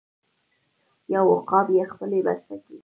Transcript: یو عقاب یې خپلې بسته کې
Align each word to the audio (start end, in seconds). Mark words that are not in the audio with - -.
یو 1.13 1.25
عقاب 1.37 1.67
یې 1.77 1.83
خپلې 1.93 2.19
بسته 2.25 2.55
کې 2.65 2.77